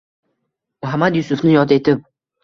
Muhammad 0.85 1.17
Yusufni 1.19 1.51
yod 1.57 1.75
etib 1.77 2.01